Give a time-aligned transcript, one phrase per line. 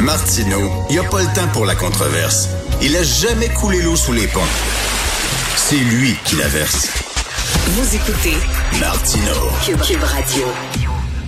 [0.00, 2.48] Martineau, il n'y a pas le temps pour la controverse.
[2.80, 4.40] Il a jamais coulé l'eau sous les ponts.
[5.56, 6.88] C'est lui qui la verse.
[7.66, 8.34] Vous écoutez
[8.80, 9.50] Martineau.
[9.62, 10.44] Cube, Radio.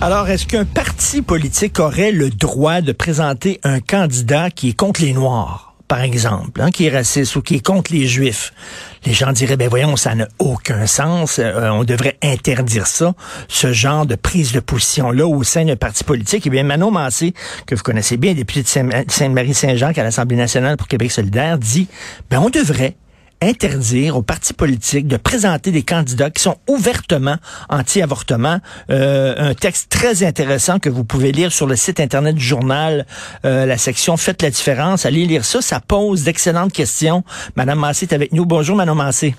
[0.01, 5.01] Alors, est-ce qu'un parti politique aurait le droit de présenter un candidat qui est contre
[5.01, 5.73] les Noirs?
[5.93, 8.51] par exemple, hein, qui est raciste ou qui est contre les Juifs,
[9.05, 13.13] les gens diraient, ben voyons, ça n'a aucun sens, euh, on devrait interdire ça,
[13.47, 16.47] ce genre de prise de position-là au sein d'un parti politique.
[16.47, 17.33] Et bien, Manon Massé,
[17.65, 18.67] que vous connaissez bien, député de
[19.07, 21.87] Sainte-Marie-Saint-Jean, à l'Assemblée nationale pour Québec solidaire, dit,
[22.29, 22.95] ben on devrait
[23.43, 27.37] interdire aux partis politiques de présenter des candidats qui sont ouvertement
[27.69, 28.59] anti-avortement.
[28.89, 33.05] Euh, un texte très intéressant que vous pouvez lire sur le site internet du journal,
[33.45, 35.05] euh, la section Faites la différence.
[35.05, 37.23] Allez lire ça, ça pose d'excellentes questions.
[37.55, 38.45] Madame Massé est avec nous.
[38.45, 39.35] Bonjour, Madame Massé.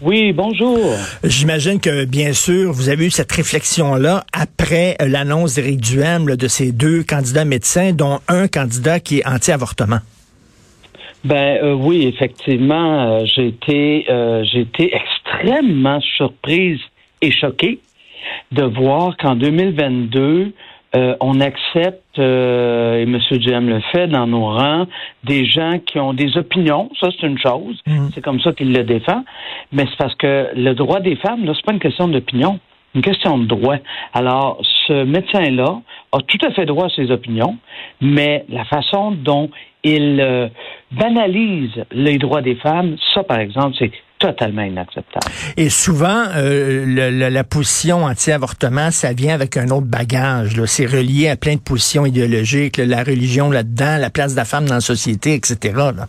[0.00, 0.94] Oui, bonjour.
[1.24, 6.72] J'imagine que, bien sûr, vous avez eu cette réflexion-là après l'annonce d'Éric Duhem de ces
[6.72, 10.00] deux candidats médecins, dont un candidat qui est anti-avortement.
[11.26, 16.78] Ben euh, oui, effectivement, euh, j'ai été euh, j'ai été extrêmement surprise
[17.20, 17.80] et choquée
[18.52, 20.52] de voir qu'en 2022
[21.20, 23.18] on accepte, et M.
[23.32, 24.86] Duhem le fait dans nos rangs,
[25.24, 28.08] des gens qui ont des opinions, ça c'est une chose, mmh.
[28.14, 29.22] c'est comme ça qu'il le défend,
[29.72, 32.60] mais c'est parce que le droit des femmes, là, c'est pas une question d'opinion,
[32.94, 33.76] une question de droit.
[34.14, 35.82] Alors, ce médecin-là
[36.12, 37.58] a tout à fait droit à ses opinions,
[38.00, 39.50] mais la façon dont
[39.86, 40.48] il euh,
[40.92, 45.26] banalise les droits des femmes, ça, par exemple, c'est totalement inacceptable.
[45.56, 50.62] Et souvent, euh, la position anti-avortement, ça vient avec un autre bagage.
[50.66, 54.66] C'est relié à plein de positions idéologiques, la religion là-dedans, la place de la femme
[54.66, 55.74] dans la société, etc.
[55.76, 56.08] Là.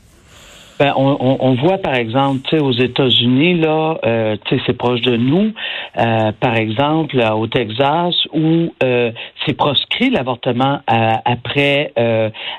[0.80, 5.52] Ben, on, on, voit par exemple, aux États-Unis là, euh, c'est proche de nous.
[5.98, 9.12] Euh, par exemple, au Texas, où euh,
[9.46, 11.94] c'est proscrit l'avortement euh, après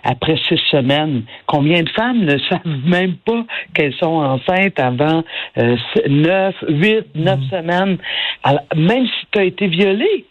[0.02, 1.22] après six semaines.
[1.46, 5.22] Combien de femmes ne savent même pas qu'elles sont enceintes avant
[6.08, 7.50] neuf, huit, neuf mm.
[7.50, 7.98] semaines,
[8.42, 10.26] Alors, même si tu as été violée.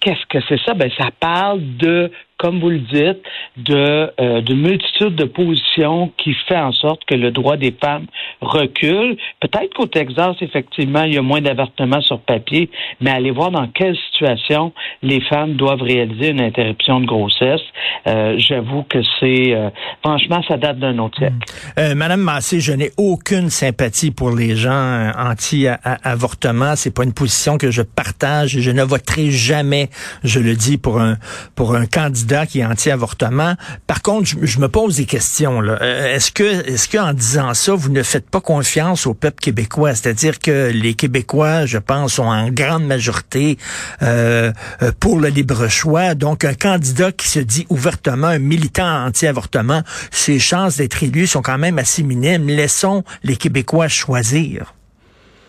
[0.00, 0.74] Qu'est-ce que c'est ça?
[0.74, 3.22] Ben, ça parle de comme vous le dites,
[3.56, 8.06] de, euh, de multitude de positions qui fait en sorte que le droit des femmes
[8.44, 9.16] recule.
[9.40, 13.66] Peut-être qu'au Texas, effectivement, il y a moins d'avortements sur papier, mais allez voir dans
[13.68, 14.72] quelle situation
[15.02, 17.62] les femmes doivent réaliser une interruption de grossesse.
[18.06, 19.54] Euh, J'avoue que c'est...
[19.54, 19.70] Euh,
[20.02, 21.36] franchement, ça date d'un autre siècle.
[21.78, 26.76] Euh, Madame Massé, je n'ai aucune sympathie pour les gens euh, anti-avortement.
[26.76, 28.14] C'est pas une position que je partage
[28.46, 29.90] je ne voterai jamais,
[30.22, 31.16] je le dis, pour un,
[31.54, 33.54] pour un candidat qui est anti-avortement.
[33.86, 35.60] Par contre, je, me pose des questions.
[35.62, 39.94] Euh, est-ce que, est-ce qu'en disant ça, vous ne faites pas confiance au peuple québécois
[39.94, 43.58] C'est-à-dire que les Québécois, je pense, sont en grande majorité
[44.02, 44.50] euh,
[44.82, 46.16] euh, pour le libre choix.
[46.16, 51.42] Donc, un candidat qui se dit ouvertement un militant anti-avortement, ses chances d'être élu sont
[51.42, 52.48] quand même assez minimes.
[52.48, 54.74] Laissons les Québécois choisir.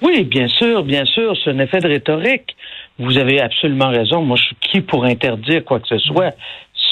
[0.03, 2.55] Oui, bien sûr, bien sûr, c'est un effet de rhétorique.
[2.99, 4.21] Vous avez absolument raison.
[4.21, 6.35] Moi, je suis qui pour interdire quoi que ce soit?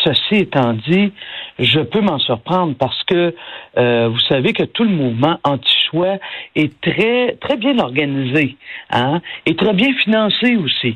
[0.04, 1.14] Ceci étant dit,
[1.60, 3.34] je peux m'en surprendre parce que
[3.78, 6.18] euh, vous savez que tout le mouvement anti-choix
[6.56, 8.58] est très bien organisé,
[8.90, 10.96] hein, et très bien financé aussi,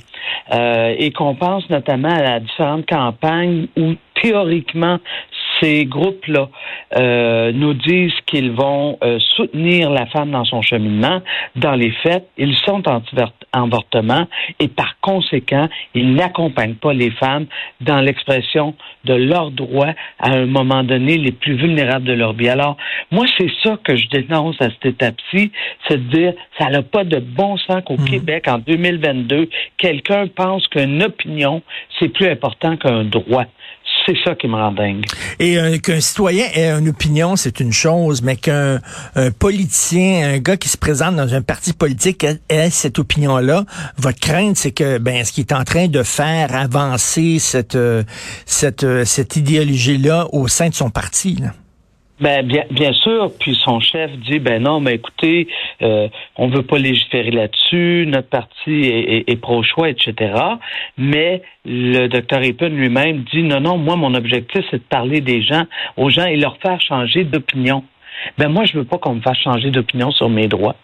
[0.54, 5.00] euh, et qu'on pense notamment à différentes campagnes où théoriquement
[5.60, 6.50] ces groupes-là
[6.96, 11.22] euh, nous disent qu'ils vont euh, soutenir la femme dans son cheminement.
[11.56, 14.28] Dans les faits, ils sont anti-avortement
[14.60, 17.46] et par conséquent, ils n'accompagnent pas les femmes
[17.82, 18.76] dans l'expression
[19.06, 22.50] de leurs droits à un moment donné les plus vulnérables de leur vie.
[22.50, 22.78] Alors,
[23.12, 25.52] moi, c'est ça que je dénonce à cette étape-ci,
[25.88, 28.10] c'est de dire, ça n'a pas de bon sens qu'au mmh.
[28.10, 31.62] Québec, en 2022, quelqu'un pense qu'une opinion,
[32.00, 33.46] c'est plus important qu'un droit
[34.08, 35.06] c'est ça qui me rend dingue.
[35.40, 38.80] Et euh, qu'un citoyen ait une opinion, c'est une chose, mais qu'un
[39.40, 43.66] politicien, un gars qui se présente dans un parti politique ait, cette opinion-là,
[43.98, 48.04] votre crainte, c'est que ben ce qu'il est en train de faire avancer cette euh,
[48.46, 51.36] cette euh, cette idéologie-là au sein de son parti.
[51.36, 51.54] Là.
[52.20, 53.32] Ben bien, bien sûr.
[53.40, 55.48] Puis son chef dit ben non, mais écoutez,
[55.84, 58.06] euh, on veut pas légiférer là-dessus.
[58.08, 58.86] Notre parti
[59.28, 60.34] est, pro-choix, etc.
[60.98, 63.78] Mais le docteur Epen lui-même dit non, non.
[63.78, 65.66] Moi, mon objectif, c'est de parler des gens,
[65.96, 67.84] aux gens et leur faire changer d'opinion.
[68.40, 70.76] Ben moi, je veux pas qu'on me fasse changer d'opinion sur mes droits.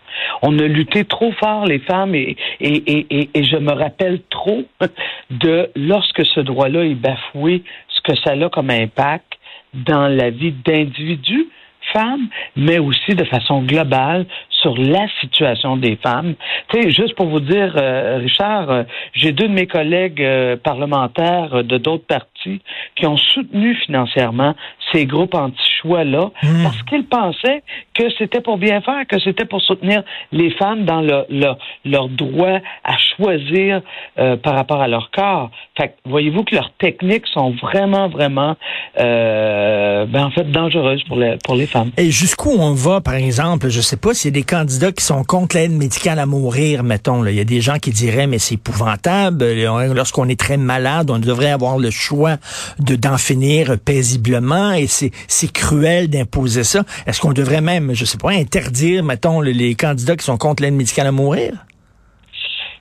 [0.44, 4.66] On a lutté trop fort, les femmes, et, et, et, et je me rappelle trop
[5.32, 9.34] de lorsque ce droit-là est bafoué, ce que ça a comme impact
[9.74, 11.48] dans la vie d'individus,
[11.92, 16.36] femmes, mais aussi de façon globale sur la situation des femmes.
[16.70, 18.84] Tu sais, juste pour vous dire, euh, Richard, euh,
[19.14, 22.62] j'ai deux de mes collègues euh, parlementaires de d'autres partis partis
[22.96, 24.56] qui ont soutenu financièrement
[24.92, 26.64] ces groupes anti-choix-là Hmm.
[26.64, 27.64] parce qu'ils pensaient
[27.94, 32.10] que c'était pour bien faire, que c'était pour soutenir les femmes dans leur, leur, leur
[32.10, 33.82] droit à choisir
[34.20, 35.52] euh, par rapport à leur corps.
[35.78, 38.56] Fait que voyez-vous que leurs techniques sont vraiment, vraiment,
[39.00, 41.92] euh, ben, en fait, dangereuses pour les, pour les femmes.
[41.98, 45.04] Et jusqu'où on va, par exemple, je sais pas s'il y a des candidats qui
[45.04, 47.22] sont contre l'aide médicale à mourir, mettons.
[47.22, 47.32] Là.
[47.32, 49.46] Il y a des gens qui diraient, mais c'est épouvantable.
[49.94, 52.38] Lorsqu'on est très malade, on devrait avoir le choix
[52.80, 56.84] de d'en finir paisiblement et c'est c'est cruel d'imposer ça.
[57.08, 60.74] Est-ce qu'on devrait même, je sais pas, interdire, mettons, les, candidats qui sont contre l'aide
[60.74, 61.54] médicale à mourir?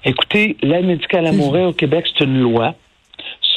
[0.05, 2.75] Écoutez, l'aide médicale à mourir au Québec, c'est une loi.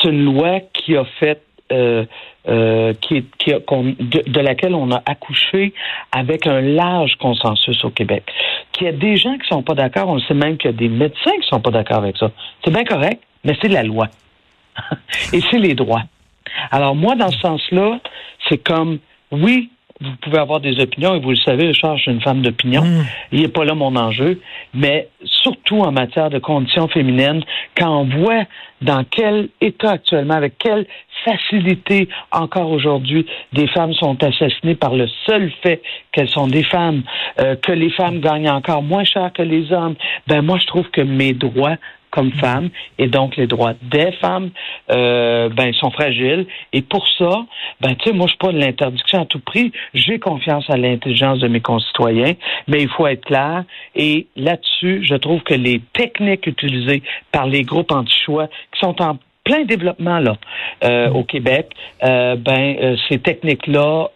[0.02, 1.42] C'est une loi qui a fait
[1.72, 2.06] euh,
[2.48, 5.74] euh, qui est, qui a, qu'on- de, de laquelle on a accouché
[6.12, 8.24] avec un large consensus au Québec.
[8.72, 10.78] Qu'il y a des gens qui sont pas d'accord, on sait même qu'il y a
[10.78, 12.32] des médecins qui sont pas d'accord avec ça.
[12.64, 14.10] C'est bien correct, mais c'est la loi.
[15.34, 16.04] Et c'est les droits.
[16.72, 18.00] Alors moi, dans ce sens-là,
[18.48, 19.00] c'est comme,
[19.32, 19.70] oui,
[20.02, 22.84] vous pouvez avoir des opinions, et vous le savez, Richard, je suis une femme d'opinion.
[22.84, 23.06] Mm.
[23.32, 24.42] Il n'est pas là mon enjeu,
[24.74, 27.44] mais surtout en matière de conditions féminines,
[27.78, 28.44] quand on voit
[28.82, 30.86] dans quel état actuellement, avec quelle
[31.24, 35.82] facilité encore aujourd'hui, des femmes sont assassinées par le seul fait
[36.12, 37.04] qu'elles sont des femmes,
[37.40, 39.96] euh, que les femmes gagnent encore moins cher que les hommes,
[40.28, 41.78] ben moi je trouve que mes droits
[42.16, 44.50] comme femme et donc les droits des femmes
[44.90, 46.48] euh, ben sont fragiles.
[46.74, 47.46] Et pour ça
[47.82, 49.72] ben tu sais moi je suis pas de l'interdiction à tout prix.
[49.94, 52.34] J'ai confiance à l'intelligence de mes concitoyens
[52.68, 53.66] mais il faut être clair.
[53.96, 59.18] Et là-dessus je trouve que les techniques utilisées par les groupes anti-choix qui sont en
[59.46, 60.36] plein développement là
[60.84, 61.70] euh, au Québec
[62.04, 64.10] euh, ben euh, ces techniques là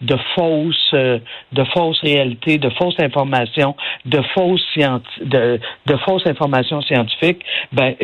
[0.00, 1.18] de fausses euh,
[1.52, 3.74] de fausses réalités de fausses informations
[4.06, 4.62] de fausses
[5.20, 7.42] de, de fausses informations scientifiques
[7.72, 7.94] ben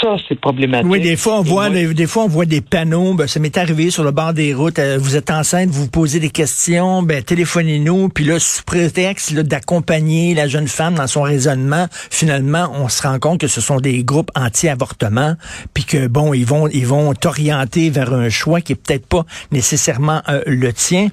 [0.00, 2.46] ça c'est problématique Oui, des fois on Et voit moi, des, des fois on voit
[2.46, 3.14] des panneaux.
[3.14, 4.78] Ben, ça m'est arrivé sur le bord des routes.
[4.78, 7.02] euh, vous êtes enceinte, vous vous posez des questions.
[7.02, 8.08] Ben téléphonez-nous.
[8.08, 13.18] Puis là, sous prétexte d'accompagner la jeune femme dans son raisonnement, finalement, on se rend
[13.18, 15.34] compte que ce sont des groupes anti-avortement.
[15.74, 19.24] Puis que bon, ils vont ils vont t'orienter vers un choix qui est peut-être pas
[19.52, 21.08] nécessairement euh, le tien.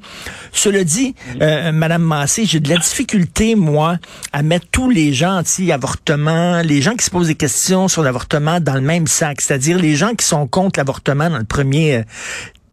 [0.52, 3.98] Cela dit, euh, Madame Massé, j'ai de la difficulté moi
[4.34, 8.60] à mettre tous les gens anti-avortement, les gens qui se posent des questions sur l'avortement
[8.60, 12.04] dans le même sac, c'est-à-dire les gens qui sont contre l'avortement dans le premier euh,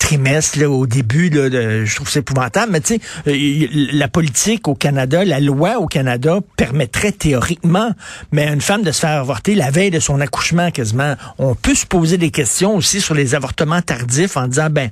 [0.05, 4.07] trimestre là, au début là, de- je trouve c'est épouvantable mais tu sais euh, la
[4.09, 7.91] politique au Canada la loi au Canada permettrait théoriquement
[8.31, 11.15] mais à une femme de se faire avorter la veille de son accouchement quasiment.
[11.39, 14.91] On peut se poser des questions aussi sur les avortements tardifs en disant ben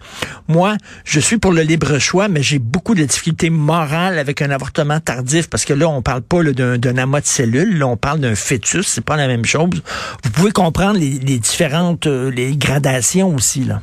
[0.49, 4.51] moi je suis pour le libre choix mais j'ai beaucoup de difficultés morales avec un
[4.51, 8.21] avortement tardif parce que là on parle pas d'un amas de cellules là on parle
[8.21, 9.83] d'un fœtus c'est pas la même chose.
[10.25, 13.83] Vous pouvez comprendre les, les différentes euh, les gradations aussi là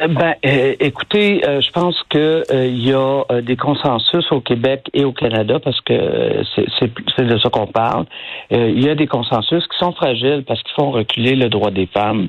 [0.00, 4.40] Ben, euh, écoutez, euh, je pense que euh, il y a euh, des consensus au
[4.40, 6.42] Québec et au Canada parce que euh,
[6.78, 8.04] c'est de ça qu'on parle.
[8.52, 11.72] Euh, il y a des consensus qui sont fragiles parce qu'ils font reculer le droit
[11.72, 12.28] des femmes.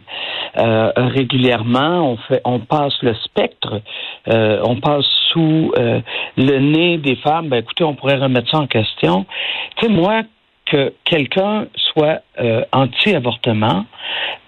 [0.58, 3.82] Euh, régulièrement, on fait, on passe le spectre,
[4.30, 6.02] euh, on passe sous euh,
[6.38, 7.50] le nez des femmes.
[7.50, 9.28] Ben, écoutez, on pourrait remettre ça en question.
[9.76, 10.24] Tu sais, moi,
[10.66, 13.86] que quelqu'un soit euh, anti-avortement,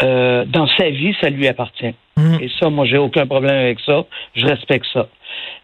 [0.02, 1.94] euh, dans sa vie, ça lui appartient.
[2.32, 2.44] Mm.
[2.44, 4.06] Et ça, moi, j'ai aucun problème avec ça.
[4.36, 5.08] Je respecte ça.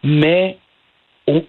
[0.02, 0.58] Mais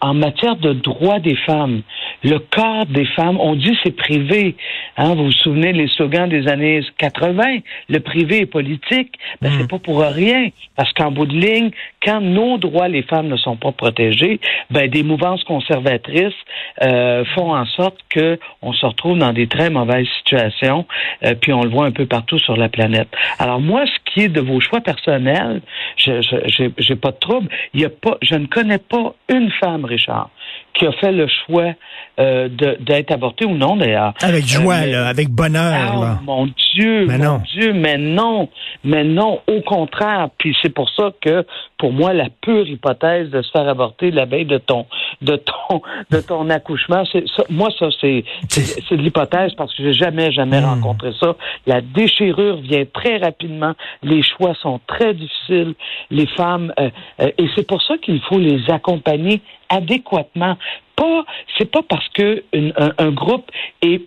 [0.01, 1.81] en matière de droits des femmes,
[2.23, 4.55] le corps des femmes, on dit c'est privé.
[4.97, 7.59] Hein, vous vous souvenez les slogans des années 80,
[7.89, 9.13] le privé est politique.
[9.41, 9.53] Ben, Mm.
[9.59, 10.49] c'est pas pour rien.
[10.75, 11.71] Parce qu'en bout de ligne,
[12.03, 16.33] quand nos droits, les femmes, ne sont pas protégés, ben, des mouvances conservatrices
[16.81, 20.85] euh, font en sorte que on se retrouve dans des très mauvaises situations,
[21.25, 23.09] euh, puis on le voit un peu partout sur la planète.
[23.39, 25.61] Alors moi, ce qui est de vos choix personnels,
[25.97, 26.21] je
[26.77, 27.49] j'ai pas de trouble.
[27.73, 30.29] Il y a pas, je ne connais pas une femme, Richard,
[30.73, 31.73] qui a fait le choix
[32.19, 32.49] euh,
[32.79, 34.13] d'être avortée ou non d'ailleurs.
[34.21, 35.93] Avec joie, Euh, mais- là, avec bonheur.
[35.97, 36.19] Oh, là.
[36.23, 37.41] mon Dieu, Mais mon non.
[37.53, 38.49] Dieu, mais non,
[38.83, 40.29] mais non, au contraire.
[40.37, 41.45] Puis c'est pour ça que,
[41.77, 44.85] pour moi, la pure hypothèse de se faire avorter la veille de ton,
[45.21, 49.73] de ton, de ton accouchement, c'est ça, moi ça c'est, c'est c'est de l'hypothèse parce
[49.75, 50.65] que j'ai jamais, jamais Hmm.
[50.65, 51.35] rencontré ça.
[51.67, 53.73] La déchirure vient très rapidement.
[54.01, 55.73] Les choix sont très difficiles.
[56.09, 56.89] Les femmes, euh,
[57.21, 60.55] euh, et c'est pour ça qu'il faut les accompagner adéquatement.
[60.95, 61.25] Pas,
[61.57, 63.49] c'est pas parce que une- un, un groupe
[63.81, 64.01] est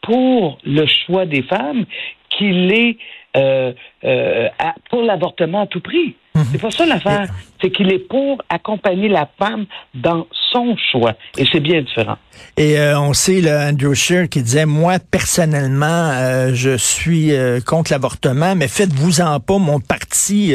[0.00, 1.84] pour le choix des femmes
[2.30, 2.98] qu'il est
[3.36, 3.72] euh,
[4.04, 6.14] euh, à- pour l'avortement à tout prix.
[6.52, 7.28] C'est pas ça l'affaire.
[7.60, 11.14] C'est qu'il est pour accompagner la femme dans son choix.
[11.38, 12.16] Et c'est bien différent.
[12.56, 17.60] Et euh, on sait, là, Andrew Scheer qui disait, moi, personnellement, euh, je suis euh,
[17.60, 20.54] contre l'avortement, mais faites-vous-en pas, mon parti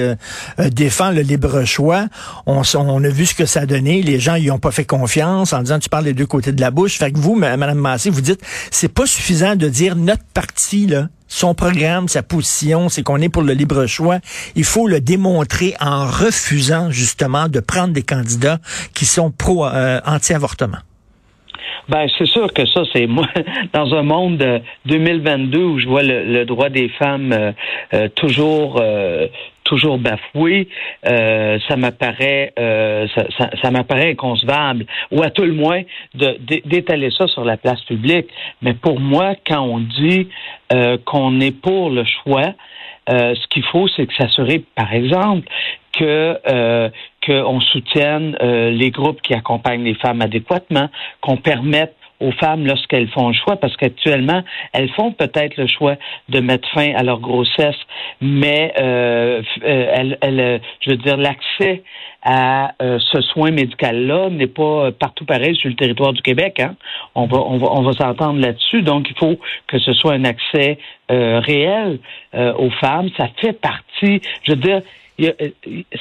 [0.71, 2.07] défend le libre choix.
[2.45, 4.01] On, on, a vu ce que ça a donné.
[4.01, 6.61] Les gens y ont pas fait confiance en disant, tu parles des deux côtés de
[6.61, 6.97] la bouche.
[6.97, 11.07] Fait que vous, Mme Massé, vous dites, c'est pas suffisant de dire notre parti, là,
[11.27, 14.19] son programme, sa position, c'est qu'on est pour le libre choix.
[14.55, 18.59] Il faut le démontrer en refusant justement de prendre des candidats
[18.93, 20.79] qui sont pro anti-avortement.
[21.89, 23.27] Ben, c'est sûr que ça, c'est moi,
[23.73, 27.51] dans un monde de 2022 où je vois le, droit des femmes euh,
[27.93, 29.27] euh, toujours euh,
[29.67, 30.67] toujours bafoué,
[31.03, 35.81] ça m'apparaît ça, ça, ça m'apparaît inconcevable, ou à tout le moins
[36.65, 38.27] d'étaler ça sur la place publique.
[38.61, 40.29] Mais pour moi, quand on dit
[41.05, 42.53] qu'on est pour le choix,
[43.09, 45.47] ce qu'il faut, c'est que s'assurer, par exemple,
[45.97, 46.89] que euh,
[47.25, 50.89] qu'on soutienne euh, les groupes qui accompagnent les femmes adéquatement,
[51.21, 54.43] qu'on permette aux femmes lorsqu'elles font le choix, parce qu'actuellement,
[54.73, 55.95] elles font peut-être le choix
[56.29, 57.75] de mettre fin à leur grossesse,
[58.21, 61.83] mais euh, euh elles, je veux dire, l'accès
[62.23, 66.59] à ce soin médical-là n'est pas partout pareil sur le territoire du Québec.
[66.59, 66.75] Hein?
[67.15, 68.81] On va, on va, on va s'entendre là-dessus.
[68.81, 70.77] Donc, il faut que ce soit un accès
[71.09, 71.99] réel
[72.33, 73.09] aux femmes.
[73.15, 74.81] Ça fait partie, je veux dire,
[75.21, 75.31] euh,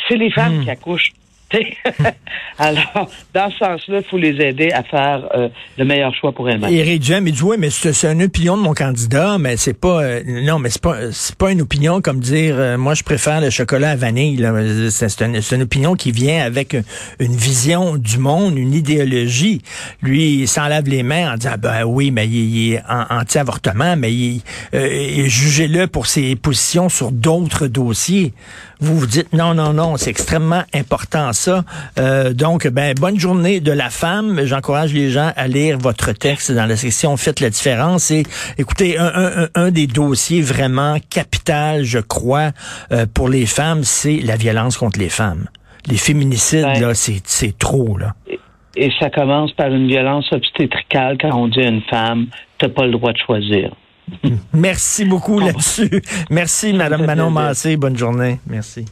[0.09, 0.65] c'est les femmes hmm.
[0.65, 1.13] qui accouchent.
[2.59, 5.49] Alors, dans ce sens-là, il faut les aider à faire euh,
[5.79, 6.73] le meilleur choix pour elles-mêmes.
[6.73, 10.03] Éric Duhem, il dit oui, mais c'est une opinion de mon candidat, mais c'est pas
[10.03, 13.51] euh, non, mais c'est pas c'est pas une opinion comme dire moi je préfère le
[13.51, 14.45] chocolat à vanille.
[14.91, 16.77] C'est une, une, opinion qui vient avec
[17.19, 19.63] une vision du monde, une idéologie.
[20.03, 24.43] Lui, il s'enlève les mains en disant ben oui, mais il, est anti-avortement, mais il,
[24.73, 28.33] jugez-le pour ses positions sur d'autres dossiers.
[28.81, 31.65] Vous vous dites non, non, non, c'est extrêmement important ça.
[31.99, 34.41] Euh, donc, ben, bonne journée de la femme.
[34.45, 38.11] J'encourage les gens à lire votre texte dans la section Faites la différence.
[38.11, 38.25] Et
[38.59, 42.51] écoutez, un, un, des dossiers vraiment capital, je crois,
[42.93, 45.47] euh, pour les femmes, c'est la violence contre les femmes.
[45.89, 48.15] Les féminicides, ben, là, c'est trop, là.
[48.77, 52.27] Et ça commence par une violence obstétricale quand on dit à une femme,
[52.59, 53.71] t'as pas le droit de choisir.
[54.53, 56.03] Merci beaucoup là-dessus.
[56.31, 57.77] Merci, Madame Manon Massé.
[57.77, 58.39] Bonne journée.
[58.47, 58.85] Merci.